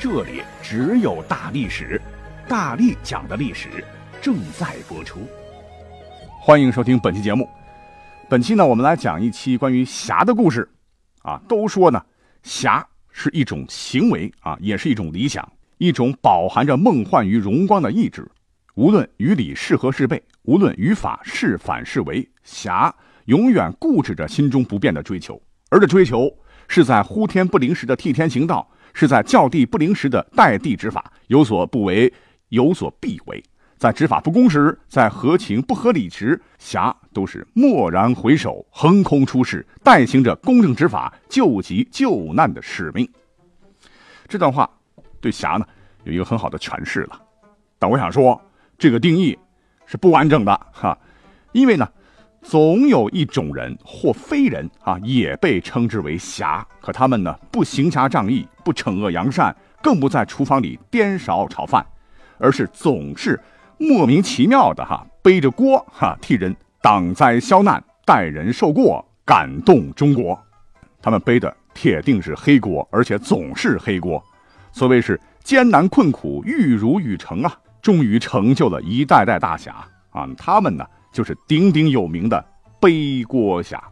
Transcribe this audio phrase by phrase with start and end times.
[0.00, 2.00] 这里只有大历史，
[2.48, 3.84] 大力讲的历史
[4.22, 5.28] 正在播出。
[6.40, 7.46] 欢迎收听本期节目。
[8.26, 10.66] 本期呢，我们来讲一期关于侠的故事。
[11.20, 12.02] 啊，都说呢，
[12.42, 15.46] 侠是一种行为啊，也是一种理想，
[15.76, 18.26] 一种饱含着梦幻与荣光的意志。
[18.76, 22.94] 无论于理是合是悖，无论于法是反是为，侠
[23.26, 25.38] 永远固执着心中不变的追求，
[25.68, 26.34] 而这追求
[26.70, 28.66] 是在呼天不灵时的替天行道。
[28.92, 32.12] 是在叫地不灵时的代地执法，有所不为，
[32.48, 33.40] 有所必为；
[33.78, 43.08] 在执法不公时，在合情不合理时，侠都是蓦然回首，横空出世，代行着公正执法、救急救难的使命。
[44.26, 44.68] 这段话
[45.20, 45.64] 对侠呢
[46.02, 47.22] 有一个很好的诠释了，
[47.78, 48.42] 但我想说，
[48.76, 49.38] 这个定义
[49.86, 50.98] 是不完整的哈，
[51.52, 51.88] 因为呢。
[52.42, 56.66] 总有一种人或非人啊，也被称之为侠。
[56.80, 61.84] 可他们呢，不行侠仗义，不惩恶扬善，更不在厨房里颠勺炒饭，
[62.38, 63.38] 而是总是
[63.78, 70.38] 莫名其妙的哈，背着锅哈，替人挡灾消难，代人受过，感动中国。
[71.02, 74.22] 他们背的铁定是黑锅，而且总是黑锅。
[74.72, 80.26] 所谓是艰难困苦，玉如玉成啊，终于成就了一代代大侠啊。
[80.38, 80.86] 他们呢？
[81.12, 82.44] 就是鼎鼎有名的
[82.80, 83.82] 背锅侠。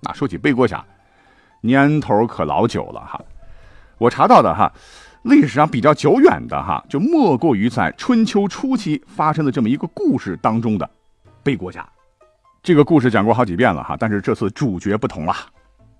[0.00, 0.84] 那说起背锅侠，
[1.60, 3.20] 年头可老久了哈。
[3.98, 4.72] 我查到的哈，
[5.22, 10.88] 历史上比较久远的哈，就莫过于在春秋初期发生的这么一个故事当中的
[11.42, 11.88] 背锅侠。
[12.62, 15.34] 这个故事讲过好几遍了哈，但是这次主角不同了。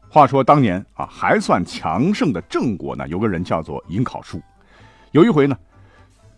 [0.08, 4.40] 话说当年啊，还算强盛的郑国呢，有个人叫做尹考叔。
[5.10, 5.56] 有一回呢。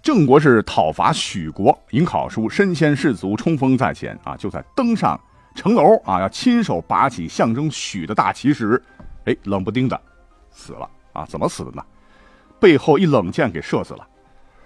[0.02, 4.34] 郑国是讨伐许国，尹考叔身先士卒，冲锋在前啊！
[4.34, 5.18] 就在登上
[5.54, 8.82] 城楼啊，要亲手拔起象征许的大旗时，
[9.26, 10.00] 哎，冷不丁的
[10.50, 11.26] 死了啊！
[11.26, 11.84] 怎么死的呢？
[12.58, 14.06] 背后一冷箭给射死了。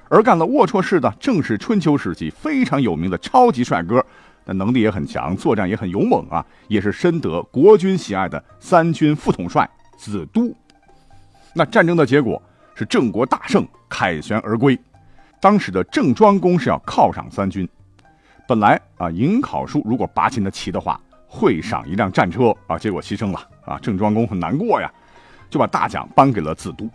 [0.09, 4.05] 而干了龌龊事的，正是春秋时期非常有名的超级帅哥，
[4.45, 9.69] 那能力也很强，作战也很勇猛啊，也是深得国君喜爱的三军副统帅
[9.99, 10.55] 子都。
[11.55, 12.41] 那战争的结果
[12.77, 14.79] 是郑国大胜，凯旋而归。
[15.45, 17.69] 当时的郑庄公是要犒赏三军，
[18.49, 24.91] 本来啊，尹考叔如果拔起的旗的话，会赏一辆战车啊，结果牺牲了啊，郑庄公很难过呀，
[25.51, 26.89] 就把大奖颁给了子都。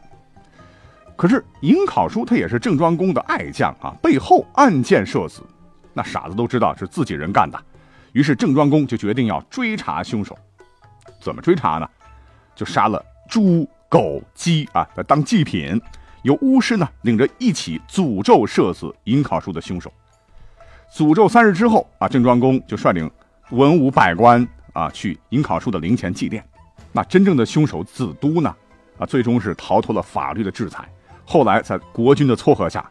[1.16, 5.44] 可是尹考叔他也是郑庄公的爱将啊，背后暗箭射死，
[5.94, 7.66] 那傻子都知道是自己人干的，
[8.14, 10.36] 于是郑庄公就决定要追查凶手。
[11.22, 11.88] 怎么追查呢？
[12.56, 13.00] 就杀了
[13.30, 15.80] 猪、狗、鸡啊，当祭品。
[16.24, 19.92] 由巫师呢领着一起诅咒射死尹考叔的凶手。
[20.94, 23.10] 诅咒三日之后啊，郑庄公就率领
[23.52, 26.42] 文武百官啊去尹考叔的陵前祭奠。
[26.92, 28.56] 那真正的凶手子都呢
[28.98, 30.88] 啊，最终是逃脱了法律的制裁。
[31.26, 32.84] 后来在国君的撮合下，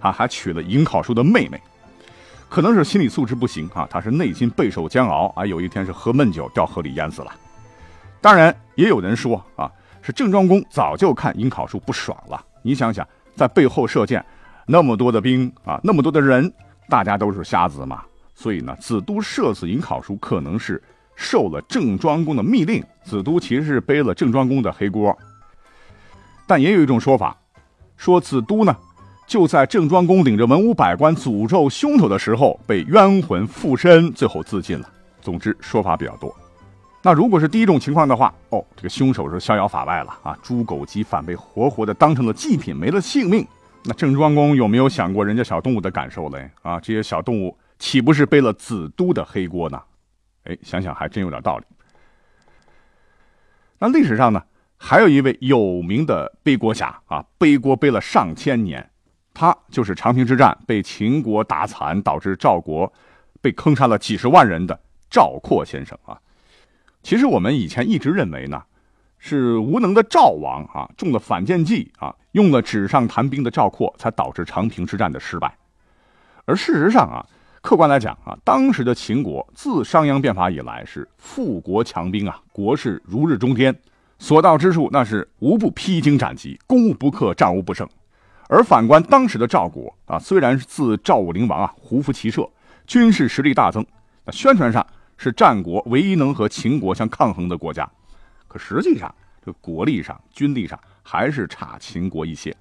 [0.00, 1.60] 啊还娶了尹考叔的妹妹。
[2.48, 7.32] 可能是心理素质不行啊，他是内心备受煎熬啊，有一天是喝闷酒掉河里淹死了。
[8.20, 12.42] 当然也有人说啊，是郑庄公早就看尹考叔不爽了。
[12.66, 13.06] 你想想，
[13.36, 14.24] 在背后射箭，
[14.66, 16.52] 那么多的兵啊，那么多的人，
[16.88, 18.02] 大家都是瞎子嘛。
[18.34, 20.82] 所以呢，子都射死尹考叔，可能是
[21.14, 22.82] 受了郑庄公的密令。
[23.04, 25.16] 子都其实是背了郑庄公的黑锅。
[26.44, 27.36] 但也有一种说法，
[27.96, 28.76] 说子都呢，
[29.28, 34.90] 就在郑庄公领着文武百官诅咒凶手的时候，被冤魂附身，最后自尽了。
[35.20, 36.34] 总之，说法比较多。
[37.06, 40.36] 那如果是第一种情况的话，哦，这个凶手是逍遥法外了啊！
[40.42, 43.46] 猪狗鸡反被活活的当成了祭品，没了性命。
[43.84, 46.50] 那郑庄公有没有想过人家小动物的感受嘞？
[46.62, 49.80] 啊，这些小动物岂不是背了子都的黑锅呢？
[50.46, 51.64] 哎，想想还真有点道理。
[53.78, 54.42] 那历史上呢，
[54.76, 58.90] 还有一位有名的背锅侠啊，背锅背了上千年，
[59.32, 62.92] 他就是长平之战被秦国打残，导致赵国
[63.40, 64.76] 被坑杀了几十万人的
[65.08, 66.18] 赵括先生啊。
[67.06, 68.60] 其实我们以前一直认为呢，
[69.16, 75.56] 是无能的赵王啊中了反间计啊，用了纸上谈兵的赵括，才导致长平之战的失败。
[76.46, 77.24] 而事实上啊，
[77.62, 83.72] 客观来讲啊，当时的秦国自商鞅变法以来是富国强兵啊，国势如日中天，
[84.18, 87.88] 所到之处那是无不披荆斩棘，攻无不克，战无不胜。
[88.48, 92.50] 而反观当时的赵国啊，虽然是自赵武灵王啊胡服骑射，
[92.84, 93.86] 军事实力大增，
[94.24, 94.84] 那宣传上
[95.16, 97.88] 是战国唯一能和秦国相抗衡的国家，
[98.46, 99.12] 可实际上
[99.44, 102.54] 这国力上、军力上还是差秦国一些。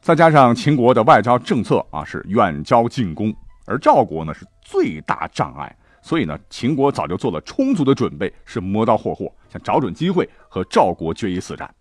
[0.00, 3.34] 再加上秦国的外交政策啊是远交近攻，
[3.64, 11.74] 而赵国呢是最大障碍，所以呢秦国早就做了充足的准备，是磨刀霍霍，想找准机会和赵国决一死战。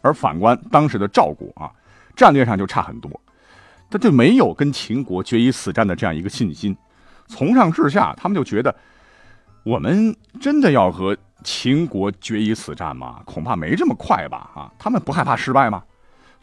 [0.00, 1.70] 而反观当时的赵国啊，
[2.16, 3.20] 战略上就差很多，
[3.90, 6.74] 他就没有跟秦国决一死战的这样一个信心。
[7.26, 8.74] 从上至下，他们就觉得
[9.64, 13.20] 我们真的要和秦国决一死战吗？
[13.24, 14.50] 恐怕没这么快吧？
[14.54, 15.82] 啊，他们不害怕失败吗？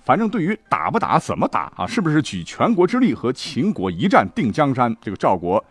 [0.04, 5.64] 反正对于打不打、怎么打啊，是不是举全国之力和秦国一战定江山，这个赵国，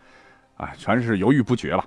[0.56, 1.84] 啊，全是犹豫不决了。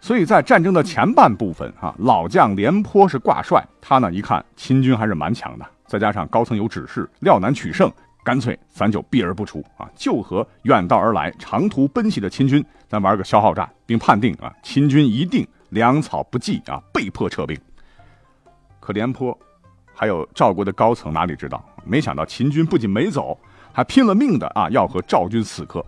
[0.00, 7.90] 所以在战争的前半部分啊，老将廉颇是挂帅，他呢一看秦军还是蛮强的，再加上高层有指示，料难取胜，
[8.26, 17.56] 干脆咱就避而不出啊，就和远道而来、长途奔袭的秦军咱玩个消耗战，并判定啊秦军一定粮草不济啊，被迫撤兵。
[18.80, 19.38] 可廉颇。
[19.94, 21.64] 还有赵国的高层哪里知道？
[21.84, 23.38] 没想到秦军不仅没走，
[23.72, 25.82] 还拼了命的啊要和赵军死磕，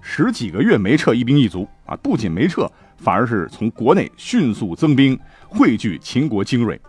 [0.00, 1.96] 十几个月没撤一兵一卒啊！
[1.96, 6.80] 不仅没撤，反而是从国内迅速增兵，汇聚秦国精锐，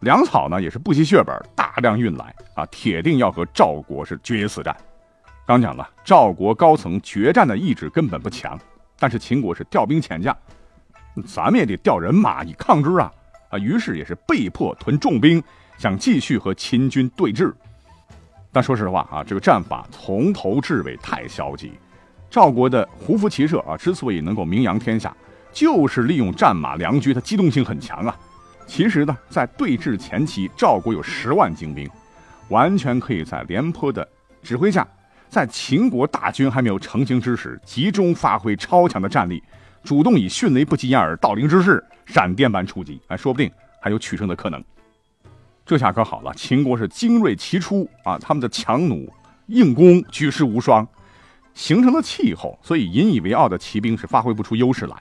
[0.00, 4.76] 粮草呢也是不惜血本大量运来啊，铁定要和赵国是决一死战。
[5.46, 8.58] 刚讲了，赵国高层决战的意志根本不强，
[8.98, 10.36] 但是秦国是调兵遣将，
[11.26, 13.10] 咱们也得调人马以抗之啊
[13.50, 13.58] 啊！
[13.58, 15.42] 于是也是被迫屯重兵。
[15.78, 17.54] 想继续和秦军对峙，
[18.50, 21.72] 但说实话啊，这个战法从头至尾太消极。
[22.28, 25.16] 赵国的胡服骑射啊，之所以能够名扬天下，
[25.52, 28.16] 就是利用战马良驹，它机动性很强啊。
[28.68, 31.88] 其实呢，在对峙前期，赵国有十万精兵，
[32.48, 34.06] 完全可以在廉颇的
[34.42, 34.86] 指挥下，
[35.30, 39.42] 在秦国大军还没有成型之时，集中发挥超强的战力，
[39.82, 43.50] 主动以迅雷不及掩耳盗铃之势，闪电般出击，哎，说不定
[43.80, 44.62] 还有取胜的可能。
[45.64, 48.18] 这下可好了，秦国是精锐齐出啊！
[48.18, 49.10] 他们的强弩
[49.46, 50.86] 硬弓举世无双，
[51.54, 54.96] 形成了气候，所以引以为傲的骑兵是发挥不出优势来。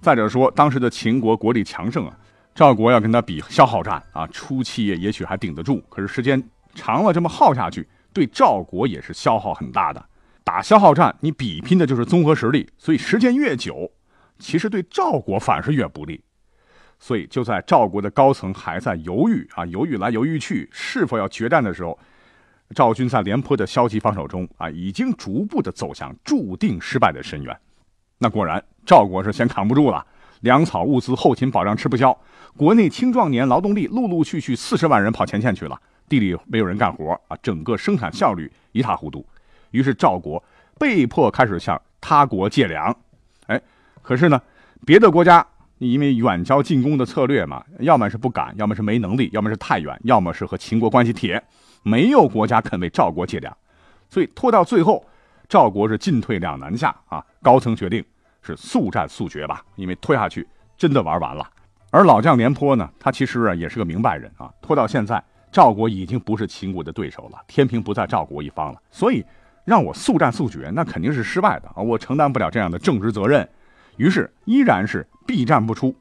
[0.00, 2.16] 再者说，当时的秦国国力强盛啊，
[2.56, 6.42] 赵国要跟他比消耗战啊，初期也许还顶得住，可是时间
[6.74, 10.02] 长了这么耗下去，对赵国也是消耗很大的。
[10.42, 13.92] 打消耗战，你比拼的就是综合实力，所以时间越久，
[14.38, 16.18] 其实对赵国反而越不利。
[16.98, 21.98] 所以，就在赵国的高层还在犹豫啊，犹豫来犹豫去，是否要决战的时候，
[22.74, 27.54] 赵军在廉颇的消极防守中啊，已经逐步的走向注定失败的深渊。
[28.16, 30.06] 那果然，赵国是先扛不住了，
[30.40, 32.16] 粮草物资、后勤保障吃不消，
[32.56, 39.24] 国内青壮年劳动力陆陆续续四十万人跑前线去了，地里没有人干活啊，整个生产效率一塌糊涂。
[39.70, 40.42] 于是赵国
[40.78, 42.96] 被迫开始向他国借粮。
[43.46, 43.60] 哎，
[44.02, 44.40] 可是呢，
[44.84, 45.46] 别的国家。
[45.78, 51.44] 因为远交近攻的策略嘛，要么是不敢，要么是没能力，要么是太远，要么是和秦国关系铁，
[51.82, 53.54] 没有国家肯为赵国借粮，
[54.08, 55.04] 所以拖到最后，
[55.50, 57.22] 赵国是进退两难下啊。
[57.42, 58.02] 高层决定
[58.46, 60.46] 是速战速决吧，因为拖下去
[60.78, 61.44] 真的玩完了。
[61.90, 69.24] 而老将廉颇呢，他其实啊也是个明白人啊，拖到现在，赵国已经不是秦国的对手了，天平不在赵国一方了，所以
[69.64, 73.48] 让我速战速决，那肯定是失败的啊，我承担不了这样的政治责任。
[73.96, 75.94] 于是依然是避战不出，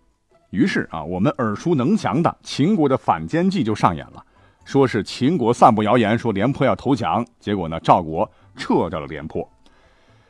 [0.50, 4.24] 于是啊，我们耳熟能详的秦国的反间计就上演了，
[4.66, 9.50] 说是秦国散布谣言说廉颇要投降，结果呢，赵国撤掉了廉颇。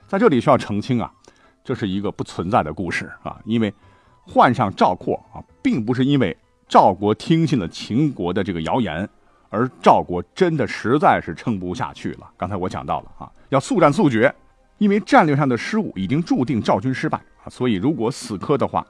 [0.07, 1.11] 在这里需要澄清啊，
[1.65, 3.73] 这是一个不存在的故事啊，因为
[4.21, 9.09] 换上赵括啊，并不是因为赵国听信了秦国的这个谣言，
[9.49, 12.29] 而赵国真的实在是撑不下去了。
[12.37, 14.33] 刚才我讲到了啊，要速战速决，
[14.77, 17.49] 因为战略上的失误已经注定赵军失败啊。
[17.49, 18.85] 所以，如果死磕的话，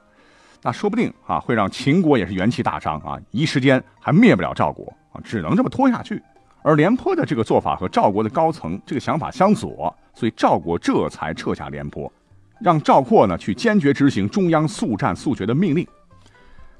[0.62, 6.22] 那说不定啊会让秦国也是元气大伤啊，一时间还灭不了赵国啊，只能这么拖下去。
[6.62, 12.12] 而廉颇的这个做法和赵国的高层这个想法相左，所以赵国这才撤下廉颇，
[12.60, 15.86] 让赵括呢去坚决执行中央速战速决的命令。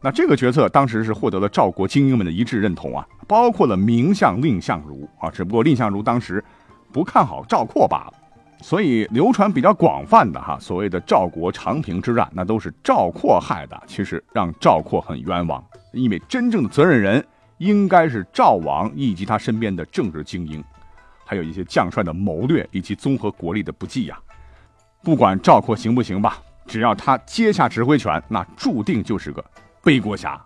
[0.01, 6.43] 那这个决策当时是获得了赵国精英们的一致认同啊，包括了名相蔺相如啊，只不过蔺相如当时
[6.93, 8.13] 不看好赵括罢了。
[8.63, 13.83] 所以流传比较广泛的哈，所谓的赵国长平之战，那都是赵括害的。
[13.87, 17.25] 其实让赵括很冤枉，因为真正的责任人
[17.59, 20.65] 应该是赵王以及他身边的政治精英，
[21.25, 24.19] 还有一些将帅的谋略以及综合国力的不济呀。
[25.07, 26.37] 不管赵括行不行吧，
[26.67, 29.45] 只要他接下指挥权，那注定就是个
[29.81, 30.45] 背锅侠。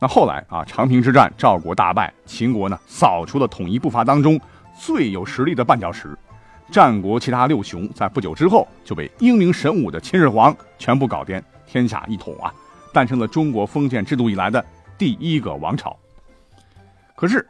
[0.00, 4.40] 那后来啊，长平之战，赵国大败，秦国呢扫除了统一步伐当中
[4.76, 6.18] 最有实力的绊脚石。
[6.68, 12.52] 战国其他六雄在不久之后就被英明神武的秦始皇全部搞掂，天下一统啊，
[12.92, 14.64] 诞生了中国封建制度以来的
[14.98, 15.96] 第一个王朝。
[17.14, 17.48] 可是，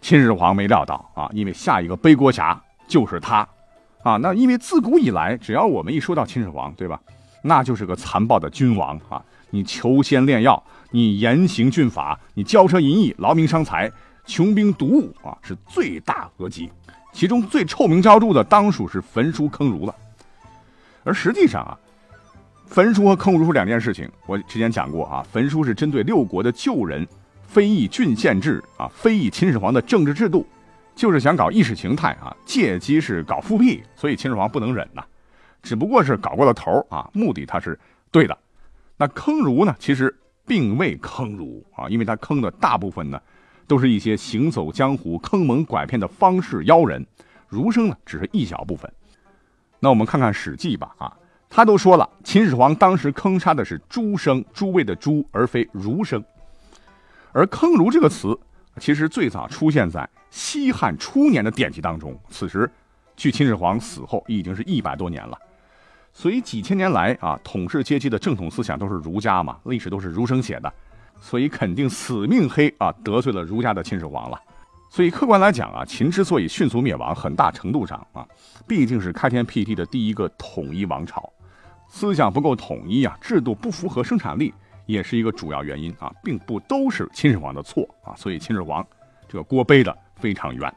[0.00, 3.46] 秦始皇没料到啊，因为下一个背锅侠就是他，
[4.06, 7.00] 啊，那因为自古以来，只要我们一说到秦始皇，对吧，
[7.42, 9.20] 那就是个残暴的君王啊，
[9.50, 13.90] 你求仙炼药，你严刑峻法，你骄奢淫逸，劳民伤财，
[14.24, 16.70] 穷兵黩武啊，是罪大恶极。
[17.12, 19.92] 其中最臭名昭著的，当属是焚书坑儒了。
[21.02, 21.76] 而实际上啊，
[22.64, 24.08] 焚书和坑儒是两件事情。
[24.28, 27.04] 我之前讲过啊，焚书是针对六国的旧人，
[27.48, 30.46] 非议郡县制啊，非议秦始皇的政治制度，
[30.96, 35.04] 就是想搞意识形态啊，借机是搞复辟，所以秦始皇不能忍呐。
[35.62, 37.78] 只不过是搞过了头啊，目的他是
[38.10, 38.36] 对的。
[38.96, 40.12] 那坑儒呢，其实
[40.44, 43.20] 并未坑儒啊，因为他坑的大部分呢。
[43.68, 47.04] 都是一些行走江湖、坑蒙拐骗的方士妖人，
[47.48, 48.88] 儒生呢只是一小部分。
[49.80, 51.12] 那我们看看《史记》吧，啊，
[51.50, 56.24] 他都说了，秦始皇当时坑杀的是诸生，诸位的诸，而非儒生。
[57.32, 58.38] 而坑儒这个词，
[58.78, 62.70] 其实最早出现在西汉初年的典籍当中，此时
[63.16, 65.38] 距秦始皇死后已经是一百多年了。
[66.12, 70.72] 所以几千年来啊，统治阶级的正统思想都是儒家嘛，历史都是儒生写的。
[71.20, 74.38] 所以肯定死命黑啊，得罪了儒家的秦始皇了。
[74.90, 78.26] 所以客观来讲啊，秦之所以迅速灭亡，很大程度上啊，
[78.66, 81.30] 毕竟是开天辟地的第一个统一王朝，
[81.88, 84.52] 思想不够统一啊，制度不符合生产力，
[84.86, 88.14] 也是一个主要原因啊，并不都是秦始皇的错啊。
[88.16, 88.86] 所以秦始皇
[89.28, 90.74] 这个锅背的非常冤。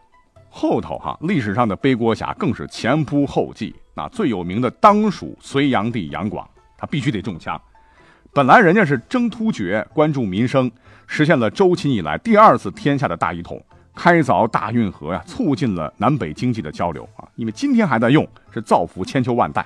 [0.50, 3.74] 后头哈，历史上的背锅侠更是前仆后继。
[3.94, 7.62] 那最有名的当属隋炀帝杨广，他必须得中枪。
[8.34, 10.72] 本来人家是征突厥，关注民生，
[11.06, 13.62] 实现了周秦以来第二次天下的大一统，
[13.96, 17.28] 开凿大运河呀，促进了南北经济的交流啊。
[17.36, 19.66] 因为今天还在用，是造福千秋万代。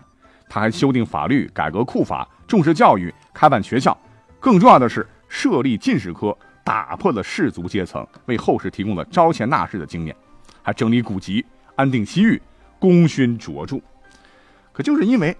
[0.50, 3.98] 他还修订法律，改革库法，重视教育，开办学校，
[4.44, 10.14] 更重要的是设立进士科，打破了士族阶层，为后世提供了招贤纳士的经验，
[10.62, 11.46] 还整理古籍，
[11.78, 12.42] 安定西域，
[12.78, 13.80] 功勋卓著。
[14.74, 15.34] 可就是因为。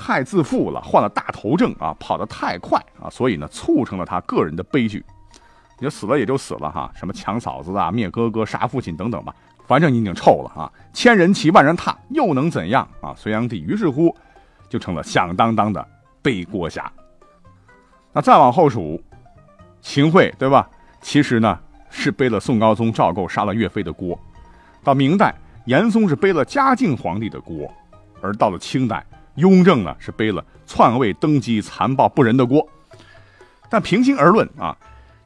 [0.00, 5.04] 太自负了，患了大头症啊，跑得太快啊，所以呢，促成了他个人的悲剧。
[5.80, 9.34] 你死了也就死了哈，什么抢嫂子啊、灭哥哥、杀父亲等等吧，
[9.66, 10.72] 反正你已经臭了啊。
[10.92, 13.12] 千人骑，万人踏，又能怎样啊？
[13.16, 14.14] 隋炀帝于是乎
[14.68, 15.84] 就成了响当当的
[16.22, 16.90] 背锅侠。
[18.12, 19.02] 那再往后数，
[19.80, 20.68] 秦桧对吧？
[21.00, 21.58] 其实呢
[21.90, 24.18] 是背了宋高宗赵构杀了岳飞的锅。
[24.82, 25.34] 到明代，
[25.66, 27.72] 严嵩是背了嘉靖皇帝的锅，
[28.20, 29.04] 而到了清代。
[29.36, 32.66] 雍正呢是背了篡位登基残暴不仁的锅，
[33.70, 34.76] 但平心而论啊，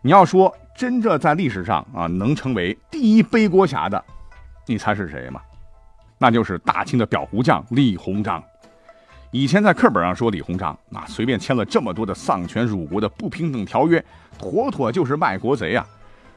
[0.03, 4.05] 你要说真正在历史上啊能成为第一背锅侠的，
[4.67, 5.41] 你猜是谁吗？
[6.19, 8.43] 那就是大清的裱糊匠李鸿章。
[9.33, 14.05] 以前在课本上说李鸿章，那随便签了这么多的丧权辱国的不平等条约，
[14.39, 15.87] 妥妥就是卖国贼啊。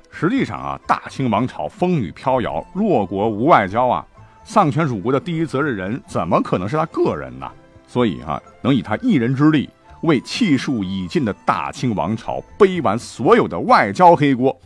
[0.10, 4.08] 实际上啊，大清王朝风雨飘摇，弱国无外交啊，
[4.46, 7.52] 丧权辱国的第一责任人怎么可能是他个人呢？
[7.86, 9.70] 所以啊，能以他一人之力
[10.04, 14.58] 为气数已尽的大清王朝背完所有的外交黑锅，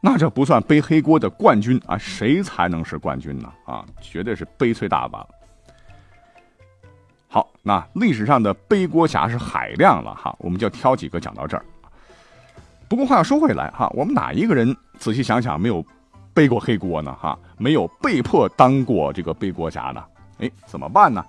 [0.00, 3.48] 那这不算背黑锅的冠军啊，谁才能是冠军呢？
[3.64, 5.24] 啊，绝对是悲催大王。
[7.34, 11.64] 好，那历史上的背锅侠是海量了哈，我们就挑几个讲到这儿。
[12.88, 15.84] 不过话要说回来哈，我们哪一个人仔细想想没有
[16.32, 17.12] 背过黑锅呢？
[17.20, 20.04] 哈，没有被迫当过这个背锅侠呢？
[20.38, 21.26] 哎，怎么办呢？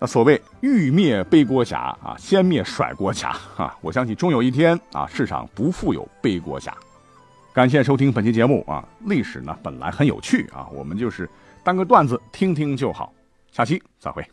[0.00, 3.72] 那所谓欲灭背锅侠啊，先灭甩锅侠啊！
[3.82, 6.76] 我相信终有一天啊，世上不复有背锅侠。
[7.52, 8.84] 感谢收听本期节目啊！
[9.04, 11.30] 历史呢本来很有趣啊，我们就是
[11.62, 13.12] 当个段子听听就好。
[13.52, 14.26] 下期再会。